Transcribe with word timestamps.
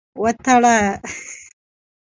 وتړه. 0.21 0.77